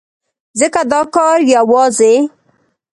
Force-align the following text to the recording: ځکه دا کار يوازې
ځکه 0.59 0.81
دا 0.91 1.01
کار 1.15 1.37
يوازې 1.55 2.13